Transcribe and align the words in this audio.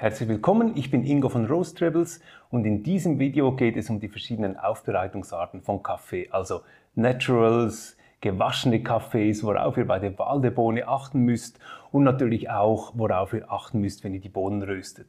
Herzlich 0.00 0.28
willkommen, 0.28 0.76
ich 0.76 0.92
bin 0.92 1.04
Ingo 1.04 1.28
von 1.28 1.46
Rose 1.46 1.74
Trebles 1.74 2.20
und 2.50 2.64
in 2.64 2.84
diesem 2.84 3.18
Video 3.18 3.56
geht 3.56 3.76
es 3.76 3.90
um 3.90 3.98
die 3.98 4.08
verschiedenen 4.08 4.56
Aufbereitungsarten 4.56 5.60
von 5.60 5.82
Kaffee, 5.82 6.28
also 6.30 6.60
Naturals, 6.94 7.96
gewaschene 8.20 8.80
Kaffees, 8.84 9.42
worauf 9.42 9.76
ihr 9.76 9.88
bei 9.88 9.98
der 9.98 10.16
Wahl 10.16 10.40
der 10.40 10.52
Bohne 10.52 10.86
achten 10.86 11.22
müsst 11.22 11.58
und 11.90 12.04
natürlich 12.04 12.48
auch, 12.48 12.92
worauf 12.94 13.32
ihr 13.32 13.50
achten 13.50 13.80
müsst, 13.80 14.04
wenn 14.04 14.14
ihr 14.14 14.20
die 14.20 14.28
Bohnen 14.28 14.62
röstet. 14.62 15.08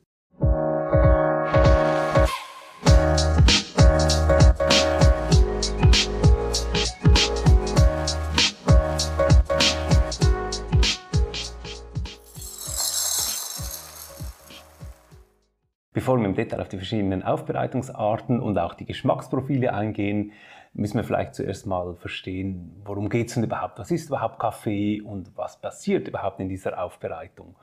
Bevor 15.92 16.20
wir 16.20 16.26
im 16.26 16.35
Detail 16.35 16.62
auf 16.62 16.70
die 16.70 16.77
verschiedenen 16.77 17.23
Aufbereitungsarten 17.23 18.40
und 18.40 18.59
auch 18.59 18.76
die 18.76 18.86
Geschmacksprofile 18.86 19.73
eingehen, 19.73 20.34
müssen 20.73 20.98
wir 20.98 21.04
vielleicht 21.04 21.34
zuerst 21.34 21.66
mal 21.66 21.95
verstehen, 21.95 22.80
worum 22.86 23.09
geht 23.09 23.30
es 23.30 23.34
denn 23.34 23.44
überhaupt? 23.44 23.80
Was 23.80 23.90
ist 23.90 24.09
überhaupt 24.09 24.38
Kaffee 24.38 25.02
und 25.02 25.36
was 25.36 25.59
passiert 25.59 26.08
überhaupt 26.08 26.40
in 26.40 26.48
dieser 26.48 26.81
Aufbereitung? 26.84 27.55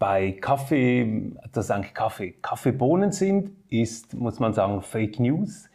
Bei 0.00 0.32
Kaffee, 0.32 1.36
dass 1.52 1.70
eigentlich 1.70 1.94
Kaffee 1.94 2.32
Kaffeebohnen 2.32 3.12
sind, 3.12 3.52
ist, 3.68 4.14
muss 4.14 4.40
man 4.40 4.52
sagen, 4.52 4.82
Fake 4.82 5.20
News. 5.20 5.70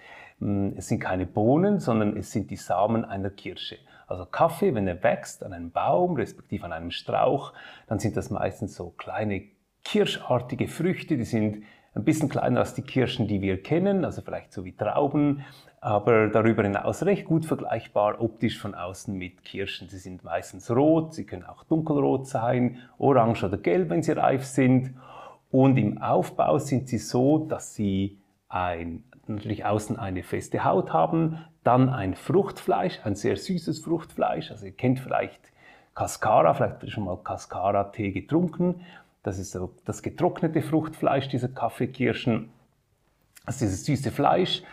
Es 0.76 0.90
sind 0.90 1.00
keine 1.00 1.26
Bohnen, 1.26 1.80
sondern 1.80 2.18
es 2.18 2.32
sind 2.32 2.52
die 2.52 2.58
Samen 2.58 3.06
einer 3.06 3.30
Kirsche. 3.30 3.78
Also 4.08 4.26
Kaffee, 4.26 4.76
wenn 4.76 4.88
er 4.88 5.02
wächst 5.04 5.42
an 5.42 5.54
einem 5.54 5.72
Baum, 5.72 6.16
respektive 6.16 6.66
an 6.66 6.74
einem 6.74 6.92
Strauch, 6.92 7.54
dann 7.88 8.00
sind 8.00 8.18
das 8.18 8.30
meistens 8.30 8.76
so 8.76 8.90
kleine 8.90 9.44
kirschartige 9.86 10.68
Früchte, 10.68 11.16
die 11.16 11.24
sind 11.24 11.64
ein 11.96 12.04
bisschen 12.04 12.30
kleiner 12.30 12.60
als 12.60 12.74
die 12.74 12.82
Kirschen, 12.82 13.28
die 13.28 13.42
wir 13.42 13.62
kennen, 13.62 14.06
also 14.06 14.22
vielleicht 14.22 14.54
so 14.54 14.66
wie 14.66 14.76
Trauben, 14.76 15.44
aber 15.82 16.28
darüber 16.28 16.64
hinaus 16.64 17.06
recht 17.06 17.26
gut 17.26 17.46
vergleichbar 17.46 18.22
optisch 18.22 18.60
von 18.60 18.76
außen 18.76 19.16
mit 19.16 19.44
Kirschen. 19.44 19.90
Sie 19.90 19.98
sind 19.98 20.24
meistens 20.24 20.70
rot, 20.70 21.14
sie 21.14 21.26
können 21.26 21.44
auch 21.44 21.64
dunkelrot 21.64 22.28
sein, 22.28 22.80
orange 22.98 23.46
oder 23.46 23.58
gelb, 23.58 23.90
wenn 23.90 24.04
sie 24.04 24.12
reif 24.12 24.46
sind. 24.46 24.94
Und 25.50 25.78
im 25.78 26.02
Aufbau 26.02 26.58
sind 26.58 26.88
sie 26.88 26.98
so, 26.98 27.40
dass 27.40 27.74
sie 27.76 28.20
ein, 28.50 29.04
natürlich 29.28 29.66
außen 29.66 29.98
eine 29.98 30.24
feste 30.24 30.64
Haut 30.64 30.94
haben, 30.94 31.40
dann 31.64 31.90
ein 31.90 32.16
Fruchtfleisch, 32.16 33.00
ein 33.04 33.16
sehr 33.16 33.38
süßes 33.38 33.80
Fruchtfleisch. 33.80 34.52
Also 34.52 34.66
ihr 34.66 34.72
kennt 34.72 35.00
vielleicht 35.00 35.52
Cascara, 35.96 36.54
vielleicht 36.54 36.74
habt 36.74 36.84
ihr 36.84 36.92
schon 36.92 37.06
mal 37.06 37.18
Cascara-Tee 37.18 38.12
getrunken. 38.12 38.82
Das 39.24 39.40
ist 39.40 39.58
das 39.86 40.02
getrocknete 40.02 40.62
Fruchtfleisch 40.62 41.28
dieser 41.28 41.50
Kaffeekirschen. 41.50 42.50
Das 43.46 43.56
ist 43.56 43.62
dieses 43.62 43.86
süße 43.86 44.12
Fleisch. 44.12 44.64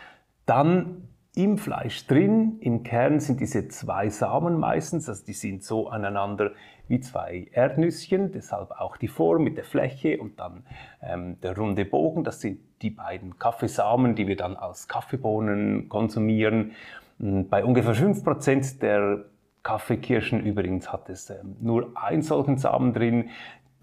Dann 0.45 1.07
im 1.35 1.57
Fleisch 1.57 2.07
drin, 2.07 2.59
im 2.61 2.83
Kern 2.83 3.19
sind 3.19 3.41
diese 3.41 3.67
zwei 3.67 4.09
Samen 4.09 4.57
meistens, 4.57 5.09
also 5.09 5.25
die 5.25 5.33
sind 5.33 5.63
so 5.63 5.89
aneinander 5.89 6.51
wie 6.87 7.01
zwei 7.01 7.47
Erdnüsschen, 7.51 8.31
deshalb 8.31 8.71
auch 8.71 8.95
die 8.95 9.07
Form 9.07 9.43
mit 9.43 9.57
der 9.57 9.65
Fläche 9.65 10.19
und 10.19 10.39
dann 10.39 10.63
ähm, 11.01 11.39
der 11.41 11.57
runde 11.57 11.83
Bogen. 11.83 12.23
Das 12.23 12.39
sind 12.39 12.59
die 12.81 12.91
beiden 12.91 13.37
Kaffeesamen, 13.37 14.15
die 14.15 14.27
wir 14.27 14.37
dann 14.37 14.55
als 14.55 14.87
Kaffeebohnen 14.87 15.89
konsumieren. 15.89 16.71
Hm, 17.19 17.49
bei 17.49 17.65
ungefähr 17.65 17.95
5% 17.95 18.79
der 18.79 19.25
Kaffeekirschen 19.63 20.45
übrigens 20.45 20.93
hat 20.93 21.09
es 21.09 21.29
ähm, 21.29 21.57
nur 21.59 21.91
einen 21.95 22.21
solchen 22.21 22.57
Samen 22.57 22.93
drin 22.93 23.29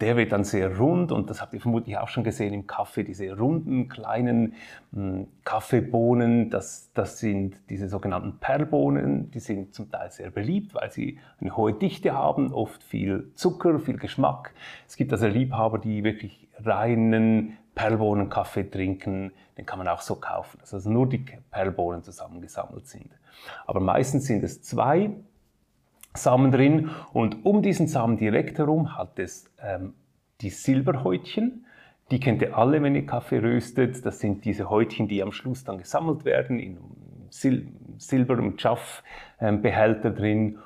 der 0.03 0.17
wird 0.17 0.33
dann 0.33 0.43
sehr 0.43 0.77
rund 0.79 1.13
und 1.13 1.31
das 1.31 1.41
habt 1.41 1.55
ihr 1.55 1.61
vermutlich 1.61 1.97
auch 1.97 2.09
schon 2.09 2.25
gesehen 2.25 2.53
im 2.53 2.67
Kaffee, 2.67 3.05
diese 3.05 3.39
runden 3.39 3.89
kleinen 3.89 4.55
hm, 4.93 5.29
Kaffeebohnen, 5.45 6.51
das, 6.51 6.91
das 6.93 7.21
sind 7.21 7.61
diese 7.71 7.89
sogenannten 7.89 8.39
Perlbohnen, 8.41 9.31
die 9.31 9.39
sind 9.39 9.75
zum 9.75 9.93
Teil 9.93 10.11
sehr 10.11 10.31
beliebt, 10.31 10.75
weil 10.75 10.91
sie 10.91 11.21
eine 11.41 11.57
hohe 11.57 11.73
Dichte 11.73 12.15
haben, 12.15 12.53
oft 12.53 12.83
viel 12.83 13.31
Zucker, 13.37 13.79
viel 13.79 13.97
Geschmack. 13.97 14.55
Es 14.89 14.97
gibt 14.97 15.13
also 15.13 15.29
Liebhaber, 15.29 15.79
die 15.79 16.03
wirklich 16.03 16.49
reinen 16.65 17.57
Perlbohnenkaffee 17.77 18.65
trinken, 18.65 19.31
den 19.57 19.67
kann 19.67 19.79
man 19.79 19.87
auch 19.87 20.01
so 20.01 20.17
kaufen, 20.17 20.59
dass 20.61 20.75
also 20.75 20.91
nur 20.91 21.09
die 21.09 21.25
Perlbohnen 21.53 22.03
zusammengesammelt 22.03 22.89
sind. 22.89 23.13
Aber 23.69 23.79
meistens 23.79 24.27
sind 24.27 24.43
es 24.43 24.63
zwei 24.63 25.13
Samen 26.15 26.53
drin 26.53 26.91
und 27.13 27.45
um 27.45 27.63
diesen 27.63 27.87
Samen 27.87 28.17
direkt 28.17 28.59
herum 28.59 28.97
hat 28.97 29.19
es 29.19 29.51
ähm, 29.63 29.95
die 30.41 30.51
Silberhäutchen. 30.51 31.67
Die 32.11 32.21
kennt 32.21 32.43
ihr 32.43 32.57
alle, 32.59 32.83
wenn 32.83 32.95
ihr 32.95 33.07
Kaffee 33.07 33.39
röstet. 33.39 34.05
Das 34.05 34.21
sind 34.21 34.45
diese 34.45 34.69
Häutchen, 34.69 35.09
die 35.09 35.23
am 35.23 35.33
Schluss 35.33 35.65
dann 35.65 35.79
gesammelt 35.79 36.25
werden 36.25 36.59
in 36.59 36.79
Sil 37.33 37.73
Silber- 37.97 38.39
und 38.39 38.61
Schaff-Behälter 38.61 40.09
ähm, 40.09 40.15
drin. 40.15 40.59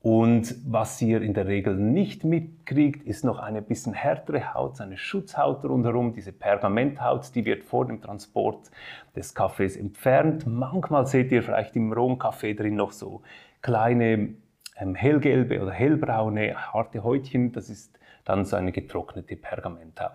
Und 0.00 0.54
was 0.66 1.00
ihr 1.00 1.22
in 1.22 1.32
der 1.32 1.46
Regel 1.46 1.76
nicht 1.76 2.24
mitkriegt, 2.24 3.06
ist 3.06 3.24
noch 3.24 3.38
eine 3.38 3.62
bisschen 3.62 3.94
härtere 3.94 4.52
Haut, 4.52 4.80
eine 4.80 4.98
Schutzhaut 4.98 5.64
rundherum, 5.64 6.12
diese 6.12 6.30
Pergamenthaut, 6.30 7.34
die 7.34 7.46
wird 7.46 7.64
vor 7.64 7.86
dem 7.86 8.02
Transport 8.02 8.70
des 9.16 9.34
Kaffees 9.34 9.76
entfernt. 9.76 10.46
Manchmal 10.46 11.06
seht 11.06 11.32
ihr 11.32 11.42
vielleicht 11.42 11.74
im 11.74 11.92
rohen 11.92 12.18
drin 12.18 12.76
noch 12.76 12.92
so 12.92 13.22
kleine 13.62 14.34
ähm, 14.76 14.94
hellgelbe 14.94 15.62
oder 15.62 15.72
hellbraune, 15.72 16.54
harte 16.72 17.02
Häutchen, 17.02 17.52
das 17.52 17.70
ist 17.70 17.98
dann 18.24 18.44
so 18.44 18.56
eine 18.56 18.72
getrocknete 18.72 19.36
Pergamenthaut. 19.36 20.12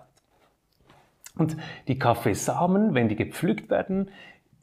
Und 1.35 1.55
die 1.87 1.97
Kaffeesamen, 1.97 2.93
wenn 2.93 3.07
die 3.07 3.15
gepflückt 3.15 3.69
werden, 3.69 4.09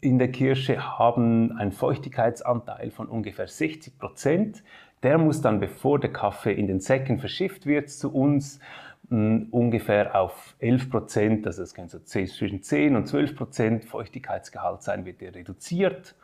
in 0.00 0.18
der 0.18 0.30
Kirsche 0.30 0.98
haben 0.98 1.56
einen 1.56 1.72
Feuchtigkeitsanteil 1.72 2.90
von 2.90 3.06
ungefähr 3.08 3.48
60 3.48 3.98
Prozent. 3.98 4.62
Der 5.02 5.18
muss 5.18 5.40
dann, 5.40 5.58
bevor 5.58 5.98
der 5.98 6.12
Kaffee 6.12 6.52
in 6.52 6.66
den 6.66 6.80
Säcken 6.80 7.18
verschifft 7.18 7.66
wird, 7.66 7.88
zu 7.88 8.12
uns 8.14 8.60
mh, 9.08 9.16
hm, 9.16 9.48
ungefähr 9.50 10.14
auf 10.14 10.54
11 10.58 10.90
Prozent, 10.90 11.46
also 11.46 11.62
es 11.62 11.74
kann 11.74 11.88
so 11.88 11.98
zwischen 12.00 12.62
10 12.62 12.94
und 12.94 13.06
12 13.06 13.36
Prozent 13.36 13.84
Feuchtigkeitsgehalt 13.84 14.82
sein, 14.82 15.06
wird 15.06 15.20
der 15.20 15.34
reduziert. 15.34 16.14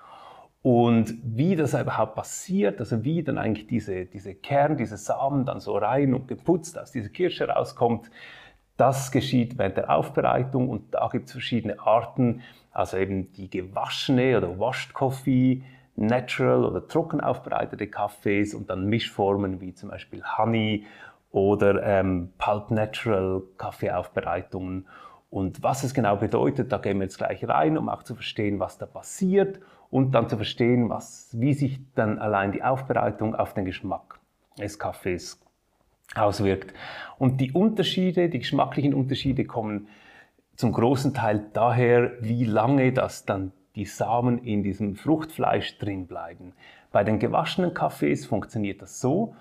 Und 0.62 1.14
wie 1.24 1.56
das 1.56 1.74
überhaupt 1.74 2.14
passiert, 2.14 2.78
also 2.78 3.02
wie 3.02 3.24
dann 3.24 3.36
eigentlich 3.36 3.66
diese, 3.66 4.04
diese 4.06 4.34
Kern, 4.34 4.76
diese 4.76 4.96
Samen 4.96 5.44
dann 5.44 5.58
so 5.58 5.76
rein 5.76 6.14
und 6.14 6.28
geputzt 6.28 6.78
aus 6.78 6.92
dieser 6.92 7.08
Kirsche 7.08 7.48
rauskommt, 7.48 8.10
das 8.76 9.10
geschieht 9.10 9.58
während 9.58 9.76
der 9.76 9.90
Aufbereitung. 9.90 10.68
Und 10.68 10.94
da 10.94 11.08
gibt 11.10 11.26
es 11.26 11.32
verschiedene 11.32 11.80
Arten, 11.80 12.42
also 12.70 12.96
eben 12.96 13.32
die 13.32 13.50
gewaschene 13.50 14.38
oder 14.38 14.58
Washed 14.60 14.94
Coffee, 14.94 15.62
Natural 15.96 16.64
oder 16.64 16.86
trocken 16.86 17.20
aufbereitete 17.20 17.88
Kaffees 17.88 18.54
und 18.54 18.70
dann 18.70 18.86
Mischformen 18.86 19.60
wie 19.60 19.74
zum 19.74 19.90
Beispiel 19.90 20.22
Honey 20.38 20.86
oder 21.32 21.82
ähm, 21.82 22.30
Pulp 22.38 22.70
Natural 22.70 23.42
Kaffeeaufbereitungen. 23.58 24.86
Und 25.28 25.62
was 25.62 25.82
es 25.82 25.92
genau 25.92 26.16
bedeutet, 26.16 26.72
da 26.72 26.78
gehen 26.78 26.98
wir 26.98 27.04
jetzt 27.04 27.18
gleich 27.18 27.46
rein, 27.46 27.76
um 27.76 27.88
auch 27.88 28.04
zu 28.04 28.14
verstehen, 28.14 28.60
was 28.60 28.78
da 28.78 28.86
passiert 28.86 29.60
und 29.92 30.12
dann 30.12 30.26
zu 30.26 30.36
verstehen, 30.36 30.88
was, 30.88 31.28
wie 31.38 31.53
sich 31.53 31.78
dann 31.94 32.19
allein 32.19 32.50
die 32.50 32.64
Aufbereitung 32.64 33.34
auf 33.36 33.53
den 33.53 33.66
Geschmack 33.66 34.19
des 34.58 34.78
Kaffees 34.78 35.38
auswirkt. 36.14 36.72
Und 37.19 37.42
die 37.42 37.53
Unterschiede, 37.53 38.31
die 38.31 38.38
geschmacklichen 38.38 38.94
Unterschiede 38.94 39.44
kommen 39.44 39.88
zum 40.56 40.72
großen 40.72 41.12
Teil 41.12 41.44
daher, 41.52 42.12
wie 42.20 42.44
lange 42.44 42.92
das 42.94 43.26
dann 43.26 43.52
die 43.76 43.84
Samen 43.84 44.38
in 44.38 44.62
diesem 44.62 44.97
Fruchtfleisch 44.97 45.78
drin 45.78 46.06
bleiben. 46.06 46.54
Bei 46.91 47.04
den 47.04 47.19
gewaschenen 47.19 47.75
Kaffees 47.75 48.25
funktioniert 48.25 48.81
das 48.81 48.98
so, 48.98 49.36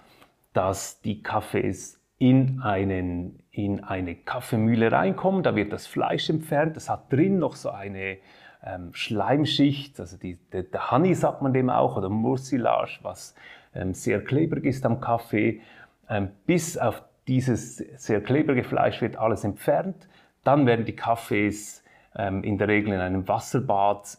dass 0.51 0.99
die 0.99 1.23
Kaffees 1.23 2.01
in, 2.17 2.59
einen, 2.61 3.39
in 3.51 3.85
eine 3.85 4.15
Kaffeemühle 4.15 4.91
reinkommen, 4.91 5.43
da 5.43 5.55
wird 5.55 5.71
das 5.71 5.87
Fleisch 5.87 6.29
entfernt, 6.29 6.75
das 6.75 6.89
hat 6.89 7.11
drin 7.11 7.39
noch 7.39 7.55
so 7.55 7.69
eine 7.69 8.17
ähm, 8.63 8.93
Schleimschicht, 8.93 9.99
also 9.99 10.17
die, 10.17 10.37
der, 10.51 10.63
der, 10.63 10.91
Honey 10.91 11.13
sagt 11.15 11.41
man 11.41 11.53
dem 11.53 11.69
auch, 11.69 11.97
oder 11.97 12.09
Mucilage, 12.09 12.99
was 13.01 13.35
ähm, 13.73 13.93
sehr 13.93 14.23
klebrig 14.23 14.65
ist 14.65 14.85
am 14.85 15.01
Kaffee. 15.01 15.61
Ähm, 16.09 16.29
bis 16.45 16.77
auf 16.77 17.03
dieses 17.27 17.77
sehr 17.77 18.21
klebrige 18.21 18.63
Fleisch 18.63 19.01
wird 19.01 19.17
alles 19.17 19.43
entfernt. 19.43 20.07
Dann 20.43 20.65
werden 20.65 20.85
die 20.85 20.95
Kaffees 20.95 21.83
ähm, 22.15 22.43
in 22.43 22.57
der 22.57 22.67
Regel 22.67 22.93
in 22.93 22.99
einem 22.99 23.27
Wasserbad 23.27 24.17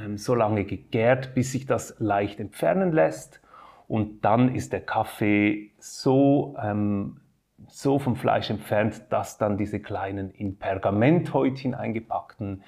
ähm, 0.00 0.16
so 0.16 0.34
lange 0.34 0.64
gegärt, 0.64 1.34
bis 1.34 1.52
sich 1.52 1.66
das 1.66 1.96
leicht 1.98 2.40
entfernen 2.40 2.92
lässt. 2.92 3.40
Und 3.88 4.24
dann 4.24 4.54
ist 4.54 4.72
der 4.72 4.80
Kaffee 4.80 5.70
so 5.78 6.56
ähm, 6.60 7.20
so 7.68 7.98
vom 7.98 8.16
Fleisch 8.16 8.50
entfernt, 8.50 9.02
dass 9.10 9.38
dann 9.38 9.56
diese 9.56 9.80
kleinen 9.80 10.30
in 10.30 10.58
Pergamenthäutchen 10.58 11.74
eingepackten 11.74 12.62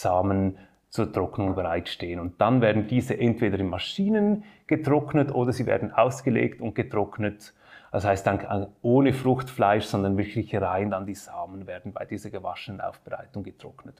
Samen 0.00 0.58
zur 0.90 1.12
Trocknung 1.12 1.54
bereitstehen. 1.54 2.20
Und 2.20 2.40
dann 2.40 2.60
werden 2.60 2.86
diese 2.86 3.18
entweder 3.18 3.58
in 3.58 3.68
Maschinen 3.68 4.44
getrocknet 4.66 5.34
oder 5.34 5.52
sie 5.52 5.66
werden 5.66 5.92
ausgelegt 5.92 6.60
und 6.60 6.74
getrocknet. 6.74 7.52
Das 7.90 8.04
heißt 8.04 8.26
dann 8.26 8.68
ohne 8.82 9.12
Fruchtfleisch, 9.12 9.84
sondern 9.84 10.16
wirklich 10.16 10.54
rein 10.56 10.90
dann 10.90 11.06
die 11.06 11.14
Samen 11.14 11.66
werden 11.66 11.92
bei 11.92 12.04
dieser 12.04 12.30
gewaschenen 12.30 12.80
Aufbereitung 12.80 13.44
getrocknet. 13.44 13.94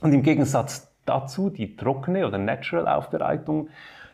Und 0.00 0.12
im 0.12 0.22
Gegensatz 0.22 0.90
dazu 1.06 1.50
die 1.50 1.76
trockene 1.76 2.26
oder 2.26 2.38
Natural 2.38 2.88
Aufbereitung, 2.88 3.68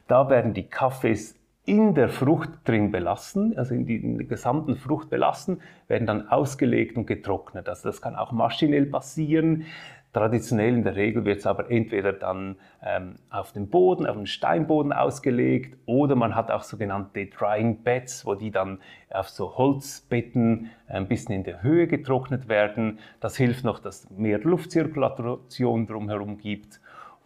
da 0.09 0.29
werden 0.29 0.55
die 0.55 0.69
Kaffees 0.69 1.37
in 1.67 1.95
der 1.95 2.09
Frucht 2.09 2.51
drin 2.65 2.91
belassen, 2.91 3.57
also 3.57 3.75
in, 3.75 3.87
die, 3.87 3.97
in 3.97 4.19
der 4.19 4.27
gesamten 4.27 4.77
Frucht 4.77 5.11
belassen, 5.11 5.61
werden 5.89 6.07
dann 6.07 6.29
ausgelegt 6.29 6.97
und 6.97 7.07
getrocknet. 7.07 7.69
Also 7.69 7.89
das 7.89 8.03
kann 8.03 8.17
auch 8.17 8.33
maschinell 8.33 8.87
passieren. 8.87 9.67
Traditionell 10.13 10.75
in 10.75 10.83
der 10.83 10.97
Regel 10.97 11.25
wird 11.25 11.39
es 11.39 11.47
aber 11.47 11.71
entweder 11.71 12.13
dann 12.13 12.57
ähm, 12.83 13.15
auf 13.31 13.53
dem 13.53 13.69
Boden, 13.69 14.07
auf 14.07 14.17
dem 14.17 14.27
Steinboden 14.27 14.93
ausgelegt 14.93 15.79
oder 15.87 16.17
man 16.17 16.35
hat 16.35 16.51
auch 16.51 16.65
sogenannte 16.65 17.27
Drying 17.27 17.85
Beds, 17.85 18.27
wo 18.27 18.35
die 18.35 18.51
dann 18.51 18.81
auf 19.09 19.29
so 19.29 19.57
Holzbetten 19.57 20.71
ein 20.89 21.07
bisschen 21.07 21.37
in 21.37 21.45
der 21.45 21.63
Höhe 21.63 21.87
getrocknet 21.87 22.49
werden. 22.49 22.99
Das 23.21 23.37
hilft 23.37 23.65
noch, 23.65 23.79
dass 23.79 24.11
mehr 24.11 24.41
Luftzirkulation 24.41 25.87
drumherum 25.87 26.39
gibt. 26.39 26.81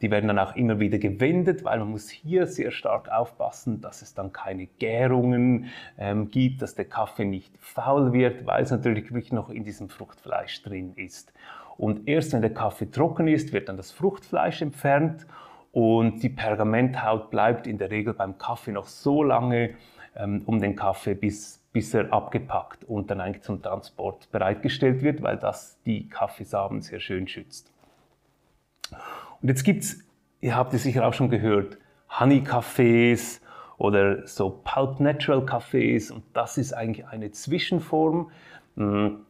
Die 0.04 0.10
werden 0.10 0.28
dann 0.28 0.38
auch 0.38 0.54
immer 0.54 0.80
wieder 0.80 0.98
gewendet, 0.98 1.64
weil 1.64 1.78
man 1.78 1.88
muss 1.88 2.10
hier 2.10 2.46
sehr 2.46 2.70
stark 2.72 3.10
aufpassen, 3.10 3.80
dass 3.80 4.02
es 4.02 4.12
dann 4.12 4.34
keine 4.34 4.66
Gärungen 4.66 5.70
ähm, 5.96 6.30
gibt, 6.30 6.60
dass 6.60 6.74
der 6.74 6.84
Kaffee 6.84 7.24
nicht 7.24 7.54
faul 7.58 8.12
wird, 8.12 8.44
weil 8.44 8.62
es 8.62 8.70
natürlich 8.70 9.14
wirklich 9.14 9.32
noch 9.32 9.48
in 9.48 9.64
diesem 9.64 9.88
Fruchtfleisch 9.88 10.62
drin 10.62 10.92
ist. 10.96 11.32
Und 11.78 12.06
erst 12.06 12.34
wenn 12.34 12.42
der 12.42 12.52
Kaffee 12.52 12.90
trocken 12.90 13.28
ist, 13.28 13.54
wird 13.54 13.70
dann 13.70 13.78
das 13.78 13.92
Fruchtfleisch 13.92 14.60
entfernt 14.60 15.26
und 15.72 16.22
die 16.22 16.28
Pergamenthaut 16.28 17.30
bleibt 17.30 17.66
in 17.66 17.78
der 17.78 17.90
Regel 17.90 18.12
beim 18.12 18.36
Kaffee 18.36 18.72
noch 18.72 18.88
so 18.88 19.22
lange 19.22 19.70
ähm, 20.16 20.42
um 20.44 20.60
den 20.60 20.76
Kaffee, 20.76 21.14
bis, 21.14 21.62
bis 21.72 21.94
er 21.94 22.12
abgepackt 22.12 22.84
und 22.84 23.10
dann 23.10 23.22
eigentlich 23.22 23.42
zum 23.42 23.62
Transport 23.62 24.30
bereitgestellt 24.30 25.00
wird, 25.00 25.22
weil 25.22 25.38
das 25.38 25.80
die 25.86 26.10
Kaffeesamen 26.10 26.82
sehr 26.82 27.00
schön 27.00 27.26
schützt. 27.26 27.72
Und 29.44 29.50
jetzt 29.50 29.62
gibt 29.62 29.82
es, 29.82 30.02
ihr 30.40 30.56
habt 30.56 30.72
es 30.72 30.84
sicher 30.84 31.06
auch 31.06 31.12
schon 31.12 31.28
gehört, 31.28 31.76
Honey-Cafés 32.18 33.42
oder 33.76 34.26
so 34.26 34.62
Pulp 34.64 35.00
Natural 35.00 35.40
Cafés 35.40 36.10
und 36.10 36.24
das 36.32 36.56
ist 36.56 36.72
eigentlich 36.72 37.06
eine 37.06 37.30
Zwischenform. 37.30 38.30
Hm, 38.78 39.26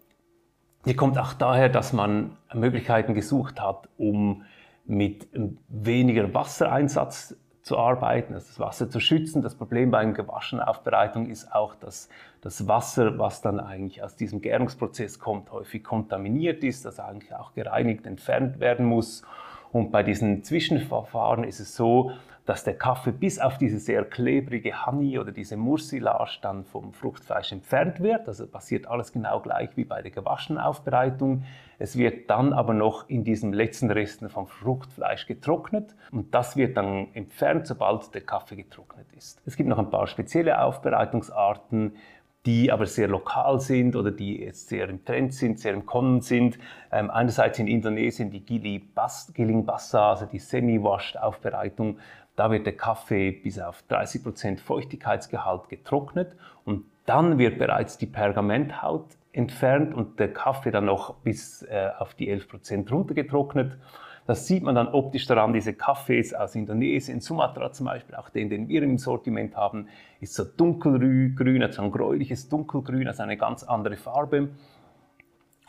die 0.87 0.95
kommt 0.95 1.19
auch 1.19 1.33
daher, 1.33 1.69
dass 1.69 1.93
man 1.93 2.37
Möglichkeiten 2.53 3.15
gesucht 3.15 3.61
hat, 3.61 3.89
um 3.97 4.45
mit 4.85 5.27
weniger 5.67 6.33
Wassereinsatz 6.33 7.37
zu 7.63 7.77
arbeiten, 7.77 8.35
also 8.35 8.47
das 8.47 8.61
Wasser 8.61 8.89
zu 8.89 9.01
schützen. 9.01 9.43
Das 9.43 9.57
Problem 9.57 9.91
bei 9.91 9.99
einer 9.99 10.13
gewaschenen 10.13 10.65
Aufbereitung 10.65 11.29
ist 11.29 11.53
auch, 11.53 11.75
dass 11.75 12.09
das 12.41 12.69
Wasser, 12.69 13.19
was 13.19 13.43
dann 13.43 13.59
eigentlich 13.59 14.01
aus 14.01 14.15
diesem 14.15 14.41
Gärungsprozess 14.41 15.19
kommt, 15.19 15.51
häufig 15.51 15.83
kontaminiert 15.83 16.63
ist, 16.63 16.85
das 16.85 17.01
eigentlich 17.01 17.35
auch 17.35 17.53
gereinigt 17.53 18.07
entfernt 18.07 18.61
werden 18.61 18.87
muss. 18.87 19.25
Und 19.75 19.91
bei 19.91 20.05
diesen 20.05 20.45
Zwischenverfahren 20.45 21.43
ist 21.43 21.59
es 21.59 21.75
so, 21.75 22.13
dass 22.47 22.63
der 22.63 22.75
Kaffee 22.75 23.11
bis 23.11 23.41
auf 23.41 23.59
diese 23.59 23.81
sehr 23.81 24.05
klebrige 24.05 24.87
Honey 24.87 25.19
oder 25.19 25.33
diese 25.33 25.57
Mursillage 25.57 26.39
dann 26.43 26.65
vom 26.65 26.93
Fruchtfleisch 26.93 27.51
entfernt 27.51 27.99
wird. 27.99 28.29
Also 28.29 28.47
passiert 28.47 28.87
alles 28.87 29.13
genau 29.13 29.41
gleich 29.41 29.71
wie 29.75 29.85
bei 29.85 30.01
der 30.01 30.13
gewaschenen 30.13 30.63
Aufbereitung. 30.63 31.43
Es 31.81 31.99
wird 31.99 32.31
dann 32.31 32.53
aber 32.53 32.73
noch 32.73 33.09
in 33.09 33.25
diesen 33.25 33.53
letzten 33.53 33.91
Resten 33.91 34.29
vom 34.29 34.47
Fruchtfleisch 34.47 35.27
getrocknet 35.27 35.97
und 36.13 36.33
das 36.33 36.57
wird 36.57 36.77
dann 36.77 37.09
entfernt, 37.13 37.67
sobald 37.67 38.15
der 38.15 38.21
Kaffee 38.21 38.55
getrocknet 38.55 39.13
ist. 39.17 39.43
Es 39.45 39.57
gibt 39.57 39.69
noch 39.69 39.79
ein 39.81 39.91
paar 39.91 40.07
spezielle 40.07 40.63
Aufbereitungsarten, 40.63 41.97
die 42.47 42.71
aber 42.71 42.87
sehr 42.87 43.09
lokal 43.09 43.59
sind 43.61 43.97
oder 43.97 44.11
die 44.11 44.41
jetzt 44.41 44.69
sehr 44.69 44.89
im 44.89 45.05
Trend 45.05 45.33
sind, 45.33 45.59
sehr 45.59 45.73
im 45.73 45.87
Kommen 45.87 46.21
sind. 46.21 46.59
Ähm, 46.93 47.11
einerseits 47.11 47.59
in 47.59 47.67
Indonesien 47.67 48.31
die 48.31 48.41
Gili 48.41 48.79
Bas, 48.79 49.33
Giling 49.35 49.65
Bassa, 49.65 50.11
also 50.11 50.27
die 50.27 50.39
Semi-Washed 50.39 51.19
Aufbereitung, 51.19 51.99
da 52.37 52.51
wird 52.51 52.67
der 52.67 52.77
Kaffee 52.77 53.31
bis 53.31 53.59
auf 53.59 53.83
30% 53.89 54.59
Feuchtigkeitsgehalt 54.59 55.69
getrocknet 55.69 56.35
und 56.65 56.85
dann 57.07 57.39
wird 57.39 57.59
bereits 57.59 57.97
die 57.97 58.07
Pergamenthaut 58.07 59.07
entfernt 59.33 59.95
und 59.95 60.19
der 60.19 60.33
Kaffee 60.33 60.71
dann 60.71 60.87
noch 60.87 61.15
bis 61.17 61.63
äh, 61.63 61.91
auf 61.99 62.15
die 62.15 62.33
11% 62.33 62.91
runtergetrocknet. 62.91 63.79
Das 64.27 64.47
sieht 64.47 64.63
man 64.63 64.75
dann 64.75 64.89
optisch 64.89 65.27
daran, 65.27 65.53
diese 65.53 65.75
Kaffees 65.75 66.33
aus 66.33 66.55
Indonesien, 66.55 67.21
Sumatra 67.21 67.73
zum 67.73 67.87
Beispiel, 67.87 68.15
auch 68.15 68.31
den, 68.31 68.49
den 68.49 68.69
wir 68.69 68.83
im 68.83 68.97
Sortiment 68.97 69.57
haben, 69.57 69.89
ist 70.21 70.35
so 70.35 70.45
dunkelgrün, 70.45 71.63
also 71.63 71.83
ein 71.83 71.91
gräuliches 71.91 72.49
Dunkelgrün, 72.49 73.07
also 73.07 73.23
eine 73.23 73.37
ganz 73.37 73.65
andere 73.65 73.97
Farbe 73.97 74.49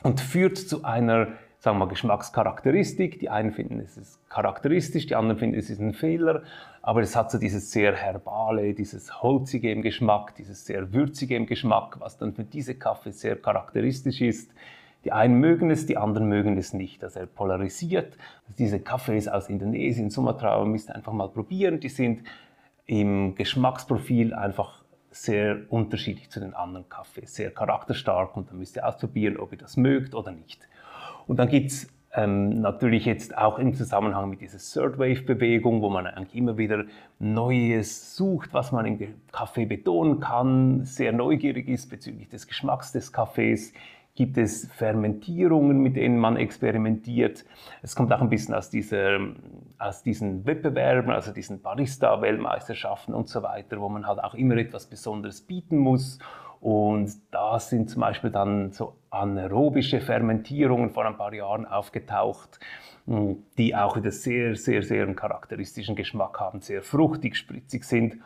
und 0.04 0.22
führt 0.22 0.58
zu 0.58 0.84
einer 0.84 1.28
sagen 1.66 1.80
wir 1.80 1.88
Geschmackscharakteristik. 1.88 3.20
Die 3.20 3.30
einen 3.30 3.52
finden, 3.52 3.80
es 3.80 3.98
ist 3.98 4.30
charakteristisch, 4.30 5.08
die 5.08 5.16
anderen 5.16 5.40
finden, 5.40 5.58
es 5.58 5.72
ist 5.72 5.80
ein 5.80 5.94
Fehler. 5.94 6.44
Aber 6.84 7.02
es 7.02 7.16
hat 7.16 7.32
so 7.32 7.40
dieses 7.40 7.72
sehr 7.72 7.96
herbale, 7.96 8.76
dieses 8.76 9.24
holzige 9.24 9.72
im 9.72 9.82
Geschmack, 9.82 10.36
dieses 10.36 10.66
sehr 10.66 10.94
würzige 10.94 11.36
im 11.36 11.48
Geschmack, 11.48 12.00
was 12.00 12.18
dann 12.18 12.34
für 12.34 12.44
diese 12.44 12.76
Kaffee 12.76 13.12
sehr 13.12 13.36
charakteristisch 13.36 14.22
ist. 14.22 14.52
Die 15.06 15.12
einen 15.12 15.40
mögen 15.40 15.70
es, 15.70 15.86
die 15.86 15.98
anderen 15.98 16.28
mögen 16.28 16.58
es 16.58 16.74
nicht. 16.74 17.04
Also 17.04 17.20
er 17.20 17.28
polarisiert. 17.28 18.18
Also 18.46 18.58
diese 18.58 18.80
Kaffees 18.80 19.28
aus 19.28 19.50
Indonesien, 19.50 20.10
Sumatra, 20.10 20.58
man 20.58 20.72
müsste 20.72 20.96
einfach 20.96 21.14
mal 21.14 21.30
probieren. 21.30 21.80
Die 21.80 21.90
sind 21.90 22.24
im 22.88 23.36
Geschmacksprofil 23.36 24.34
einfach 24.34 24.84
sehr 25.12 25.60
unterschiedlich 25.70 26.30
zu 26.30 26.40
den 26.40 26.54
anderen 26.54 26.90
Kaffees, 26.90 27.36
sehr 27.36 27.52
charakterstark 27.52 28.36
und 28.36 28.50
dann 28.50 28.58
müsst 28.58 28.76
ihr 28.76 28.86
ausprobieren, 28.86 29.38
ob 29.38 29.54
ihr 29.54 29.58
das 29.58 29.78
mögt 29.78 30.14
oder 30.14 30.32
nicht. 30.32 30.68
Und 31.26 31.38
dann 31.38 31.48
gibt 31.48 31.72
es 31.72 31.88
ähm, 32.14 32.62
natürlich 32.62 33.06
jetzt 33.06 33.38
auch 33.38 33.60
im 33.60 33.74
Zusammenhang 33.74 34.30
mit 34.30 34.42
dieser 34.42 34.58
Third 34.58 34.98
Wave 34.98 35.22
Bewegung, 35.22 35.82
wo 35.82 35.90
man 35.90 36.08
eigentlich 36.08 36.36
immer 36.36 36.58
wieder 36.58 36.86
Neues 37.20 38.16
sucht, 38.16 38.54
was 38.54 38.72
man 38.72 38.86
im 38.86 39.00
Kaffee 39.32 39.66
betonen 39.66 40.20
kann, 40.20 40.86
sehr 40.86 41.12
neugierig 41.12 41.68
ist 41.68 41.90
bezüglich 41.90 42.30
des 42.30 42.48
Geschmacks 42.48 42.92
des 42.92 43.12
Kaffees. 43.12 43.74
Gibt 44.16 44.38
es 44.38 44.70
Fermentierungen, 44.74 45.80
mit 45.80 45.98
denen 45.98 46.18
man 46.18 46.38
experimentiert? 46.38 47.46
Es 47.82 47.96
kommt 47.96 48.14
auch 48.14 48.22
ein 48.22 48.30
bisschen 48.30 48.56
aus, 48.56 48.70
dieser, 48.70 49.20
aus 49.78 50.04
diesen 50.04 50.46
Wettbewerben, 50.46 51.12
also 51.12 51.34
diesen 51.34 51.62
Barista-Weltmeisterschaften 51.62 53.14
und 53.14 53.28
so 53.28 53.44
weiter, 53.44 53.82
wo 53.82 53.90
man 53.90 54.08
halt 54.08 54.24
auch 54.24 54.34
immer 54.34 54.56
etwas 54.56 54.88
Besonderes 54.88 55.42
bieten 55.42 55.78
muss 55.78 56.20
und 56.66 57.12
da 57.30 57.60
sind 57.60 57.92
zum 57.92 58.02
Beispiel 58.02 58.32
dann 58.32 58.72
so 58.72 58.96
anaerobische 59.12 60.02
Fermentierungen 60.02 60.90
vor 60.90 61.06
ein 61.06 61.16
paar 61.16 61.32
Jahren 61.32 61.68
aufgetaucht, 61.68 62.60
hm, 63.06 63.44
die 63.60 63.76
auch 63.76 63.96
wieder 63.98 64.10
sehr, 64.10 64.56
sehr, 64.56 64.82
sehr 64.82 65.04
einen 65.04 65.16
charakteristischen 65.16 65.96
Geschmack 65.96 66.40
haben, 66.40 66.62
sehr 66.62 66.82
fruchtig, 66.82 67.36
spritzig 67.36 67.84
sind. 67.84 68.18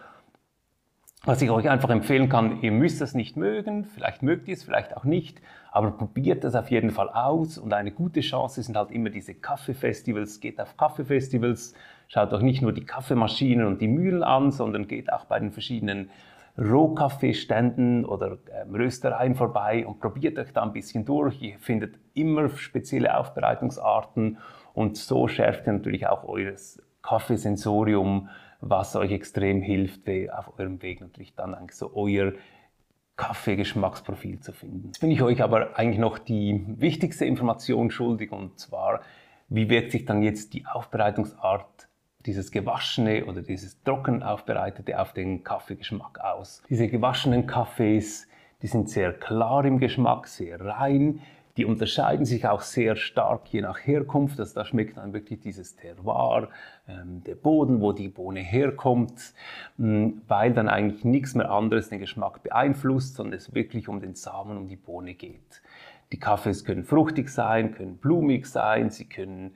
Was 1.26 1.42
ich 1.42 1.50
euch 1.50 1.70
einfach 1.70 1.90
empfehlen 1.90 2.30
kann, 2.30 2.62
ihr 2.62 2.72
müsst 2.72 3.02
das 3.02 3.14
nicht 3.14 3.36
mögen, 3.36 3.84
vielleicht 3.84 4.24
mögt 4.24 4.48
ihr 4.48 4.54
es, 4.54 4.64
vielleicht 4.64 4.96
auch 4.96 5.04
nicht, 5.04 5.42
aber 5.70 5.92
probiert 5.92 6.46
das 6.46 6.56
auf 6.56 6.72
jeden 6.72 6.92
Fall 6.92 7.10
aus 7.10 7.58
und 7.58 7.74
eine 7.74 7.92
gute 7.92 8.22
Chance 8.22 8.64
sind 8.64 8.78
halt 8.78 8.92
immer 8.92 9.10
diese 9.10 9.34
Kaffeefestivals, 9.36 10.40
geht 10.40 10.62
auf 10.62 10.78
Kaffeefestivals, 10.78 11.74
schaut 12.08 12.32
euch 12.32 12.42
nicht 12.42 12.62
nur 12.62 12.72
die 12.72 12.86
Kaffeemaschinen 12.86 13.68
und 13.68 13.82
die 13.82 13.90
Mühlen 13.90 14.24
an, 14.24 14.52
sondern 14.52 14.88
geht 14.88 15.12
auch 15.12 15.26
bei 15.26 15.40
den 15.40 15.52
verschiedenen 15.52 16.10
Rohkaffeeständen 16.58 18.06
oder 18.06 18.38
ähm, 18.54 18.76
Röstereien 18.76 19.36
vorbei 19.36 19.86
und 19.86 20.00
probiert 20.00 20.38
euch 20.40 20.54
da 20.54 20.64
ein 20.64 20.74
bisschen 20.74 21.04
durch. 21.06 21.42
Ihr 21.42 21.60
findet 21.60 21.96
immer 22.14 22.50
spezielle 22.50 23.18
Aufbereitungsarten 23.18 24.38
und 24.74 24.98
so 24.98 25.28
schärft 25.28 25.68
ihr 25.68 25.74
natürlich 25.74 26.08
auch 26.08 26.24
euer 26.24 26.54
Kaffeesensorium, 27.02 28.30
was 28.62 28.96
euch 28.96 29.12
extrem 29.12 29.62
hilft, 29.62 30.02
auf 30.32 30.60
eurem 30.60 30.82
Weg 30.82 31.02
natürlich 31.02 31.34
dann 31.36 31.56
eigentlich 31.56 31.78
so 31.78 31.92
euer 31.96 32.34
Kaffeegeschmacksprofil 33.16 34.40
zu 34.40 34.54
finden. 34.54 34.88
Jetzt 34.88 35.00
bin 35.00 35.12
ich 35.12 35.22
euch 35.22 35.42
aber 35.42 35.78
eigentlich 35.78 36.00
noch 36.00 36.20
die 36.20 36.64
wichtigste 36.68 37.26
Information 37.26 37.92
schuldig 37.92 38.32
und 38.32 38.60
zwar, 38.60 39.02
wie 39.50 39.70
wirkt 39.70 39.92
sich 39.92 40.06
dann 40.06 40.22
jetzt 40.24 40.54
die 40.54 40.66
Aufbereitungsart 40.66 41.90
dieses 42.26 42.52
gewaschene 42.52 43.26
oder 43.26 43.42
dieses 43.42 43.82
trocken 43.84 44.24
aufbereitete 44.24 45.00
auf 45.00 45.14
den 45.14 45.44
Kaffeegeschmack 45.44 46.20
aus. 46.20 46.62
Diese 46.70 46.88
gewaschenen 46.88 47.48
Kaffees, 47.48 48.28
die 48.62 48.68
sind 48.68 48.90
sehr 48.90 49.14
klar 49.14 49.66
im 49.66 49.80
Geschmack, 49.80 50.28
sehr 50.28 50.60
rein. 50.60 51.22
Die 51.58 51.66
unterscheiden 51.66 52.26
sich 52.26 52.48
auch 52.48 52.62
sehr 52.62 52.96
stark 52.96 53.48
je 53.52 53.62
nach 53.62 53.80
Herkunft. 53.80 54.40
Also 54.40 54.56
da 54.56 54.66
schmeckt 54.66 54.98
dann 54.98 55.14
wirklich 55.14 55.40
dieses 55.40 55.76
Terroir, 55.76 56.50
ähm, 56.88 57.24
der 57.26 57.36
Boden, 57.36 57.82
wo 57.82 57.92
die 57.92 58.08
Bohne 58.08 58.40
herkommt, 58.40 59.34
mh, 59.78 60.14
weil 60.28 60.54
dann 60.54 60.70
eigentlich 60.70 61.04
nichts 61.04 61.36
mehr 61.36 61.52
anderes 61.52 61.90
den 61.90 62.00
Geschmack 62.00 62.44
beeinflusst, 62.44 63.16
sondern 63.16 63.38
es 63.38 63.54
wirklich 63.54 63.90
um 63.90 64.00
den 64.00 64.16
Samen, 64.16 64.58
um 64.58 64.68
die 64.68 64.78
Bohne 64.78 65.16
geht. 65.16 65.62
Die 66.12 66.20
Kaffees 66.20 66.66
können 66.66 66.84
fruchtig 66.84 67.30
sein, 67.30 67.74
können 67.74 67.98
blumig 67.98 68.46
sein, 68.48 68.90
sie 68.90 69.06
können 69.06 69.56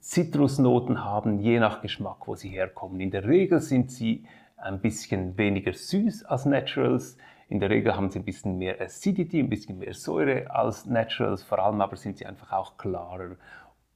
Zitrusnoten 0.00 1.04
haben, 1.04 1.38
je 1.38 1.60
nach 1.60 1.80
Geschmack, 1.80 2.26
wo 2.26 2.34
sie 2.34 2.48
herkommen. 2.48 3.00
In 3.00 3.12
der 3.12 3.24
Regel 3.26 3.60
sind 3.60 3.92
sie 3.92 4.24
ein 4.56 4.80
bisschen 4.80 5.36
weniger 5.38 5.72
süß 5.72 6.24
als 6.24 6.44
Naturals. 6.44 7.16
In 7.52 7.60
der 7.60 7.68
Regel 7.68 7.94
haben 7.94 8.08
sie 8.08 8.18
ein 8.18 8.24
bisschen 8.24 8.56
mehr 8.56 8.80
Acidity, 8.80 9.38
ein 9.38 9.50
bisschen 9.50 9.78
mehr 9.78 9.92
Säure 9.92 10.50
als 10.50 10.86
Naturals, 10.86 11.42
vor 11.42 11.58
allem 11.58 11.82
aber 11.82 11.96
sind 11.96 12.16
sie 12.16 12.24
einfach 12.24 12.50
auch 12.50 12.78
klarer 12.78 13.36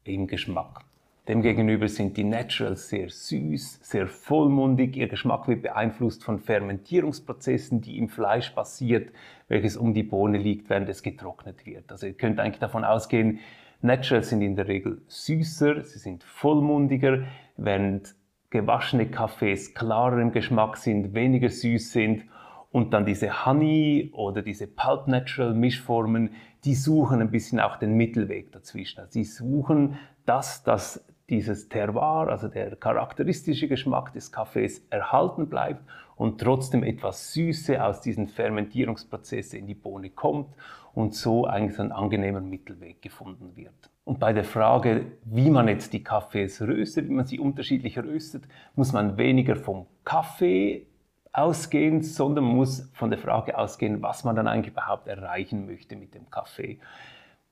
im 0.05 0.27
Geschmack. 0.27 0.81
Demgegenüber 1.27 1.89
sind 1.89 2.19
die 2.19 2.25
Naturals 2.25 2.91
sehr 2.91 3.09
süß, 3.09 3.79
sehr 3.81 4.09
vollmundig. 4.09 4.95
Ihr 4.99 5.09
Geschmack 5.09 5.49
wird 5.49 5.63
beeinflusst 5.63 6.23
von 6.23 6.39
Fermentierungsprozessen, 6.39 7.81
die 7.81 7.97
im 7.97 8.11
Fleisch 8.11 8.51
passiert, 8.51 9.11
welches 9.49 9.79
um 9.79 9.95
die 9.95 10.03
Bohne 10.03 10.37
liegt, 10.37 10.69
während 10.69 10.91
es 10.91 11.03
getrocknet 11.03 11.65
wird. 11.65 11.91
Also 11.91 12.09
ihr 12.09 12.13
könnt 12.13 12.39
eigentlich 12.39 12.61
davon 12.61 12.85
ausgehen, 12.85 13.39
Naturals 13.81 14.29
sind 14.29 14.43
in 14.43 14.57
der 14.57 14.69
Regel 14.69 15.01
süßer, 15.07 15.83
sie 15.83 15.99
sind 15.99 16.25
vollmundiger, 16.25 17.25
während 17.57 18.17
gewaschene 18.51 19.07
Kaffees 19.07 19.73
klarer 19.73 20.19
im 20.21 20.33
Geschmack 20.33 20.77
sind, 20.77 21.15
weniger 21.15 21.49
süß 21.49 21.93
sind 21.93 22.27
und 22.71 22.93
dann 22.93 23.07
diese 23.07 23.47
Honey 23.47 24.11
oder 24.13 24.43
diese 24.43 24.67
Pulp 24.67 25.09
Natural 25.09 25.55
Mischformen, 25.55 26.31
die 26.65 26.75
suchen 26.75 27.21
ein 27.21 27.31
bisschen 27.31 27.61
auch 27.61 27.77
den 27.77 27.95
Mittelweg 27.95 28.53
dazwischen. 28.53 29.01
Also 29.01 29.13
sie 29.13 29.25
suchen 29.25 29.99
das, 30.25 30.63
dass 30.63 31.05
dieses 31.29 31.69
Terroir, 31.69 32.29
also 32.29 32.49
der 32.49 32.77
charakteristische 32.77 33.69
Geschmack 33.69 34.13
des 34.13 34.31
Kaffees 34.31 34.87
erhalten 34.91 35.49
bleibt 35.49 35.83
und 36.15 36.41
trotzdem 36.41 36.85
etwas 36.85 37.33
Süße 37.33 37.83
aus 37.83 38.01
diesen 38.01 38.29
Fermentierungsprozessen 38.29 39.59
in 39.59 39.67
die 39.67 39.75
Bohne 39.75 40.11
kommt 40.11 40.55
und 40.95 41.15
so 41.15 41.47
eigentlich 41.47 41.79
ein 41.81 41.93
angenehmer 41.93 42.41
Mittelweg 42.41 43.03
gefunden 43.03 43.57
wird. 43.57 43.91
Und 44.05 44.21
bei 44.21 44.33
der 44.33 44.45
Frage, 44.45 45.07
wie 45.25 45.51
man 45.51 45.67
jetzt 45.67 45.93
die 45.93 46.03
Kaffees 46.05 46.63
röstet, 46.63 47.09
wie 47.09 47.13
man 47.13 47.27
sie 47.27 47.41
unterschiedlich 47.41 47.99
röstet, 47.99 48.45
muss 48.77 48.93
man 48.93 49.19
weniger 49.19 49.57
vom 49.57 49.87
Kaffee 50.05 50.87
ausgehen, 51.37 52.03
sondern 52.03 52.45
man 52.45 52.57
muss 52.57 52.91
von 52.95 53.11
der 53.11 53.19
Frage 53.19 53.59
ausgehen, 53.59 54.03
was 54.03 54.25
man 54.25 54.37
dann 54.37 54.49
eigentlich 54.49 54.73
überhaupt 54.73 55.07
erreichen 55.07 55.67
möchte 55.67 55.97
mit 55.97 56.15
dem 56.15 56.31
Kaffee. 56.31 56.79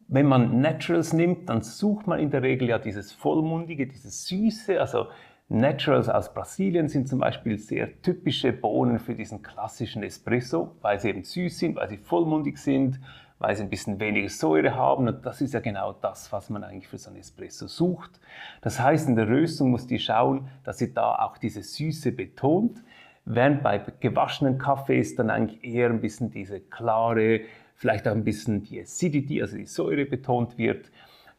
Wenn 0.09 0.27
man 0.27 0.61
Naturals 0.61 1.13
nimmt, 1.13 1.49
dann 1.49 1.63
sucht 1.63 2.07
man 2.07 2.19
in 2.19 2.31
der 2.31 2.43
Regel 2.43 2.69
ja 2.69 2.79
dieses 2.79 3.13
Vollmundige, 3.13 3.87
dieses 3.87 4.27
Süße. 4.27 4.81
Also 4.81 5.07
Naturals 5.49 6.09
aus 6.09 6.33
Brasilien 6.33 6.89
sind 6.89 7.09
zum 7.09 7.19
Beispiel 7.19 7.59
sehr 7.59 8.01
typische 8.01 8.53
Bohnen 8.53 8.99
für 8.99 9.15
diesen 9.15 9.43
klassischen 9.43 10.03
Espresso, 10.03 10.75
weil 10.81 10.99
sie 10.99 11.11
eben 11.11 11.23
süß 11.23 11.59
sind, 11.59 11.77
weil 11.77 11.89
sie 11.89 11.99
vollmundig 11.99 12.59
sind, 12.59 12.99
weil 13.39 13.55
sie 13.55 13.63
ein 13.63 13.71
bisschen 13.71 14.01
weniger 14.01 14.31
Säure 14.31 14.75
haben. 14.75 15.09
Und 15.09 15.27
das 15.27 15.43
ist 15.43 15.53
ja 15.53 15.61
genau 15.61 15.93
das, 15.93 16.33
was 16.33 16.49
man 16.49 16.65
eigentlich 16.65 16.89
für 16.89 16.99
so 16.99 17.11
einen 17.11 17.21
Espresso 17.21 17.67
sucht. 17.67 18.19
Das 18.63 18.81
heißt, 18.81 19.09
in 19.09 19.17
der 19.17 19.29
Röstung 19.29 19.71
muss 19.71 19.87
die 19.87 19.99
schauen, 19.99 20.49
dass 20.65 20.79
sie 20.79 20.95
da 20.95 21.17
auch 21.17 21.37
diese 21.37 21.63
Süße 21.63 22.13
betont, 22.13 22.83
während 23.25 23.63
bei 23.63 23.83
gewaschenen 24.01 24.59
Kaffees 24.59 25.17
dann 25.17 25.31
eigentlich 25.31 25.65
eher 25.65 25.89
ein 25.89 26.01
bisschen 26.01 26.31
diese 26.31 26.61
klare, 26.61 27.41
vielleicht 27.75 28.07
auch 28.07 28.13
ein 28.13 28.25
bisschen 28.25 28.63
die 28.63 28.81
Acidity, 28.81 29.41
also 29.43 29.57
die 29.57 29.67
Säure 29.67 30.05
betont 30.05 30.59
wird. 30.59 30.91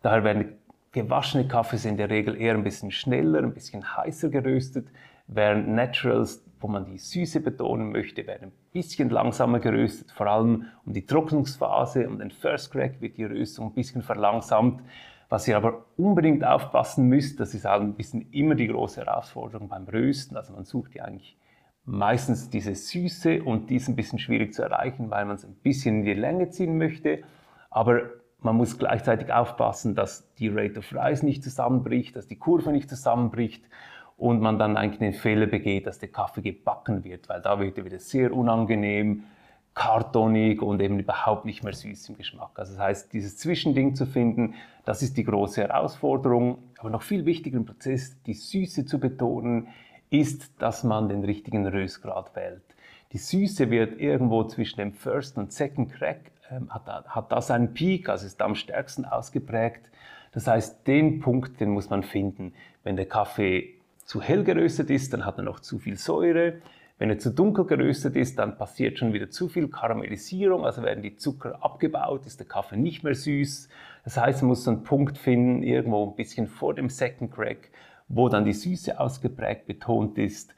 Daher 0.02 0.24
werden 0.24 0.54
gewaschene 0.92 1.48
Kaffees 1.48 1.86
in 1.86 1.98
der 1.98 2.10
Regel 2.10 2.40
eher 2.40 2.54
ein 2.54 2.64
bisschen 2.64 2.92
schneller, 2.92 3.40
ein 3.40 3.54
bisschen 3.54 3.98
heißer 3.98 4.30
geröstet, 4.30 4.88
während 5.28 5.68
Naturals, 5.68 6.44
wo 6.60 6.68
man 6.68 6.86
die 6.86 6.98
Süße 6.98 7.42
betonen 7.42 7.92
möchte, 7.92 8.26
werden 8.26 8.50
ein 8.50 8.72
bisschen 8.72 9.10
langsamer 9.10 9.60
geröstet, 9.60 10.12
vor 10.12 10.28
allem 10.28 10.66
um 10.86 10.94
die 10.94 11.06
Trocknungsphase, 11.06 12.08
um 12.08 12.20
den 12.20 12.32
First 12.32 12.72
Crack 12.72 13.02
wird 13.02 13.18
die 13.18 13.26
Röstung 13.26 13.68
ein 13.68 13.74
bisschen 13.74 14.02
verlangsamt. 14.02 14.82
Was 15.28 15.48
ihr 15.48 15.58
aber 15.58 15.86
unbedingt 15.98 16.46
aufpassen 16.46 17.10
müsst, 17.10 17.40
das 17.40 17.54
ist 17.56 17.66
auch 17.66 17.82
ein 17.82 17.96
bisschen 17.96 18.32
immer 18.32 18.56
die 18.56 18.68
große 18.68 19.04
Herausforderung 19.04 19.68
beim 19.68 19.86
Rösten, 19.86 20.38
also 20.38 20.54
man 20.54 20.66
sucht 20.66 20.96
ja 20.96 21.04
eigentlich 21.04 21.36
meistens 21.86 22.50
diese 22.50 22.76
Süße 22.76 23.44
und 23.44 23.70
die 23.70 23.76
ist 23.76 23.88
ein 23.88 23.96
bisschen 23.96 24.20
schwierig 24.20 24.54
zu 24.54 24.64
erreichen, 24.64 25.12
weil 25.12 25.26
man 25.26 25.36
es 25.36 25.46
ein 25.46 25.56
bisschen 25.56 26.00
in 26.00 26.06
die 26.06 26.14
Länge 26.14 26.50
ziehen 26.50 26.78
möchte. 26.78 27.24
Aber 27.70 28.02
man 28.40 28.56
muss 28.56 28.78
gleichzeitig 28.78 29.32
aufpassen, 29.32 29.96
dass 29.96 30.34
die 30.36 30.50
Rate 30.50 30.80
of 30.80 30.94
Rise 30.94 31.26
nicht 31.26 31.44
zusammenbricht, 31.44 32.16
dass 32.16 32.28
die 32.28 32.38
Kurve 32.38 32.72
nicht 32.72 32.90
zusammenbricht 32.90 33.66
und 34.18 34.42
man 34.42 34.58
dann 34.58 34.78
eigentlich 34.78 35.00
den 35.00 35.14
Fehler 35.14 35.46
begeht, 35.46 35.88
dass 35.88 36.00
der 36.00 36.10
Kaffee 36.10 36.42
gebacken 36.42 37.04
wird, 37.04 37.28
weil 37.30 37.42
da 37.42 37.60
wird 37.60 37.78
er 37.78 37.86
wieder 37.86 38.00
sehr 38.00 38.34
unangenehm, 38.34 39.24
kartonig 39.74 40.62
und 40.62 40.82
eben 40.82 41.00
überhaupt 41.00 41.44
nicht 41.44 41.64
mehr 41.64 41.74
süß 41.74 42.10
im 42.10 42.18
Geschmack. 42.18 42.52
Also 42.56 42.74
das 42.74 42.82
heißt, 42.82 43.14
dieses 43.14 43.38
Zwischending 43.38 43.94
zu 43.94 44.06
finden, 44.06 44.54
das 44.86 45.02
ist 45.02 45.18
die 45.18 45.26
große 45.26 45.62
Herausforderung. 45.62 46.60
Aber 46.80 46.90
noch 46.90 47.02
viel 47.02 47.26
wichtiger 47.26 47.58
im 47.58 47.66
Prozess, 47.66 48.22
die 48.24 48.36
Süße 48.36 48.86
zu 48.86 49.00
betonen, 49.00 49.68
ist, 50.10 50.52
dass 50.60 50.84
man 50.84 51.10
den 51.10 51.24
richtigen 51.24 51.66
Röstgrad 51.68 52.36
wählt. 52.36 52.64
Die 53.12 53.18
Süße 53.18 53.70
wird 53.70 54.00
irgendwo 54.00 54.44
zwischen 54.44 54.78
dem 54.78 54.94
First 54.94 55.38
und 55.38 55.54
Second 55.54 55.94
Crack, 55.94 56.32
ähm, 56.52 56.70
hat, 56.70 56.86
hat 57.08 57.32
das 57.32 57.52
einen 57.52 57.74
Peak, 57.74 58.10
also 58.10 58.26
ist 58.26 58.42
am 58.42 58.56
stärksten 58.56 59.06
ausgeprägt. 59.06 59.90
Das 60.32 60.48
heißt, 60.48 60.86
den 60.86 61.20
Punkt, 61.20 61.60
den 61.60 61.70
muss 61.70 61.90
man 61.90 62.04
finden. 62.04 62.54
Wenn 62.84 62.98
der 62.98 63.06
Kaffee 63.06 63.76
zu 64.04 64.22
hell 64.22 64.44
geröstet 64.44 64.90
ist, 64.90 65.14
dann 65.14 65.26
hat 65.26 65.38
er 65.38 65.44
noch 65.44 65.60
zu 65.60 65.80
viel 65.80 65.98
Säure. 65.98 66.62
Wenn 66.98 67.10
er 67.10 67.20
zu 67.20 67.30
dunkel 67.30 67.66
geröstet 67.66 68.16
ist, 68.16 68.40
dann 68.40 68.58
passiert 68.58 69.00
schon 69.00 69.12
wieder 69.12 69.30
zu 69.30 69.50
viel 69.50 69.68
Karamellisierung, 69.68 70.66
also 70.66 70.82
werden 70.82 71.04
die 71.04 71.18
Zucker 71.18 71.64
abgebaut, 71.64 72.26
ist 72.26 72.40
der 72.40 72.48
Kaffee 72.48 72.78
nicht 72.78 73.04
mehr 73.04 73.16
süß. 73.16 73.68
Das 74.06 74.18
heißt, 74.18 74.44
man 74.44 74.50
muss 74.50 74.68
einen 74.68 74.84
Punkt 74.84 75.18
finden, 75.18 75.62
irgendwo 75.62 76.10
ein 76.10 76.16
bisschen 76.16 76.48
vor 76.48 76.74
dem 76.74 76.90
Second 76.90 77.34
Crack, 77.34 77.70
wo 78.08 78.30
dann 78.30 78.46
die 78.46 78.54
Süße 78.54 79.00
ausgeprägt 79.00 79.66
betont 79.66 80.18
ist, 80.18 80.54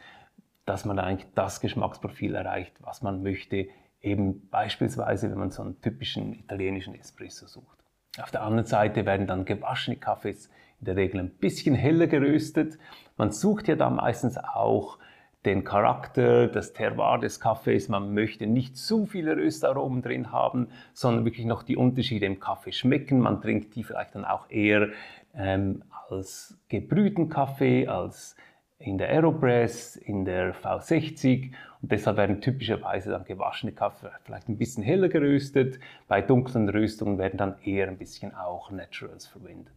dass 0.65 0.85
man 0.85 0.99
eigentlich 0.99 1.27
das 1.33 1.61
Geschmacksprofil 1.61 2.35
erreicht, 2.35 2.73
was 2.81 3.01
man 3.01 3.23
möchte, 3.23 3.67
eben 4.01 4.49
beispielsweise, 4.49 5.31
wenn 5.31 5.37
man 5.37 5.51
so 5.51 5.63
einen 5.63 5.81
typischen 5.81 6.33
italienischen 6.33 6.93
Espresso 6.95 7.47
sucht. 7.47 7.77
Auf 8.21 8.31
der 8.31 8.43
anderen 8.43 8.65
Seite 8.65 9.05
werden 9.05 9.27
dann 9.27 9.45
gewaschene 9.45 9.97
Kaffees 9.97 10.49
in 10.79 10.85
der 10.85 10.95
Regel 10.95 11.19
ein 11.19 11.29
bisschen 11.29 11.75
heller 11.75 12.07
geröstet. 12.07 12.77
Man 13.15 13.31
sucht 13.31 13.67
ja 13.67 13.75
da 13.75 13.89
meistens 13.89 14.37
auch 14.37 14.97
den 15.45 15.63
Charakter, 15.63 16.47
das 16.47 16.73
Terroir 16.73 17.19
des 17.19 17.39
Kaffees. 17.39 17.89
Man 17.89 18.13
möchte 18.13 18.47
nicht 18.47 18.75
zu 18.75 19.05
viele 19.05 19.37
Röstaromen 19.37 20.01
drin 20.01 20.31
haben, 20.31 20.67
sondern 20.93 21.25
wirklich 21.25 21.45
noch 21.45 21.63
die 21.63 21.77
Unterschiede 21.77 22.25
im 22.25 22.39
Kaffee 22.39 22.73
schmecken. 22.73 23.19
Man 23.19 23.41
trinkt 23.41 23.75
die 23.75 23.83
vielleicht 23.83 24.15
dann 24.15 24.25
auch 24.25 24.49
eher 24.49 24.89
ähm, 25.37 25.83
als 26.09 26.59
gebrühten 26.67 27.29
Kaffee, 27.29 27.87
als 27.87 28.35
in 28.79 28.97
der 28.97 29.09
Aeropress, 29.09 29.95
in 29.95 30.25
der 30.25 30.53
V60 30.55 31.51
und 31.81 31.91
deshalb 31.91 32.17
werden 32.17 32.41
typischerweise 32.41 33.11
dann 33.11 33.23
gewaschene 33.23 33.71
Kaffee 33.71 34.09
vielleicht 34.23 34.49
ein 34.49 34.57
bisschen 34.57 34.83
heller 34.83 35.09
geröstet. 35.09 35.79
Bei 36.07 36.21
dunklen 36.21 36.69
Röstungen 36.69 37.17
werden 37.17 37.37
dann 37.37 37.55
eher 37.63 37.87
ein 37.87 37.97
bisschen 37.97 38.33
auch 38.35 38.71
Naturals 38.71 39.27
verwendet. 39.27 39.73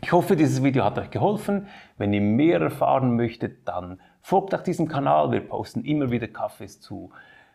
Ich 0.00 0.10
hoffe, 0.10 0.34
dieses 0.34 0.64
Video 0.64 0.84
hat 0.84 0.98
euch 0.98 1.10
geholfen. 1.10 1.68
Wenn 1.96 2.12
ihr 2.12 2.20
mehr 2.20 2.60
erfahren 2.60 3.14
möchtet, 3.14 3.68
dann 3.68 4.00
folgt 4.20 4.52
auch 4.54 4.62
diesem 4.62 4.88
Kanal. 4.88 5.30
Wir 5.30 5.40
posten 5.40 5.84
immer 5.84 6.10
wieder 6.10 6.26
Kaffees 6.26 6.80
zu 6.80 7.12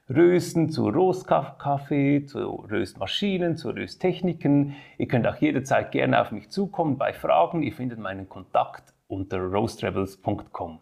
Rösten, 0.09 0.69
zu 0.69 0.87
Roastkaffee, 0.87 2.25
zu 2.25 2.39
Röstmaschinen, 2.39 3.57
zu 3.57 3.71
Rösttechniken. 3.71 4.75
Ihr 4.97 5.07
könnt 5.07 5.27
auch 5.27 5.35
jederzeit 5.35 5.91
gerne 5.91 6.21
auf 6.21 6.31
mich 6.31 6.49
zukommen 6.49 6.97
bei 6.97 7.11
Fragen. 7.11 7.61
Ihr 7.61 7.73
findet 7.73 7.99
meinen 7.99 8.29
Kontakt 8.29 8.93
unter 9.07 9.39
roastrebels.com. 9.39 10.79